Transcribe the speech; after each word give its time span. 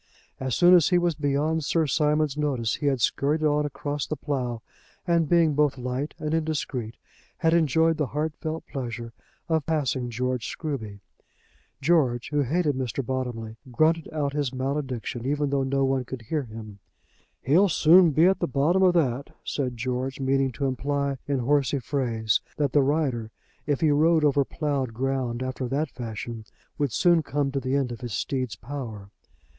As 0.39 0.55
soon 0.55 0.73
as 0.73 0.89
he 0.89 0.97
was 0.97 1.13
beyond 1.13 1.63
Sir 1.63 1.85
Simon's 1.85 2.35
notice, 2.35 2.73
he 2.73 2.87
had 2.87 3.01
scurried 3.01 3.43
on 3.43 3.67
across 3.67 4.07
the 4.07 4.15
plough, 4.15 4.63
and 5.05 5.29
being 5.29 5.53
both 5.53 5.77
light 5.77 6.15
and 6.17 6.33
indiscreet, 6.33 6.95
had 7.37 7.53
enjoyed 7.53 7.97
the 7.97 8.07
heartfelt 8.07 8.65
pleasure 8.65 9.13
of 9.47 9.67
passing 9.67 10.09
George 10.09 10.47
Scruby. 10.47 11.01
George, 11.81 12.29
who 12.29 12.41
hated 12.41 12.73
Mr. 12.75 13.05
Bottomley, 13.05 13.57
grunted 13.71 14.09
out 14.11 14.33
his 14.33 14.51
malediction, 14.51 15.23
even 15.23 15.51
though 15.51 15.61
no 15.61 15.85
one 15.85 16.03
could 16.03 16.23
hear 16.23 16.41
him. 16.45 16.79
"He'll 17.43 17.69
soon 17.69 18.09
be 18.09 18.25
at 18.25 18.39
the 18.39 18.47
bottom 18.47 18.81
of 18.81 18.95
that," 18.95 19.29
said 19.43 19.77
George, 19.77 20.19
meaning 20.19 20.51
to 20.53 20.65
imply 20.65 21.19
in 21.27 21.37
horsey 21.41 21.77
phrase 21.77 22.41
that 22.57 22.71
the 22.73 22.81
rider, 22.81 23.29
if 23.67 23.81
he 23.81 23.91
rode 23.91 24.25
over 24.25 24.43
ploughed 24.43 24.95
ground 24.95 25.43
after 25.43 25.67
that 25.67 25.91
fashion, 25.91 26.43
would 26.79 26.91
soon 26.91 27.21
come 27.21 27.51
to 27.51 27.59
the 27.59 27.75
end 27.75 27.91
of 27.91 28.01
his 28.01 28.13
steed's 28.13 28.55
power. 28.55 29.11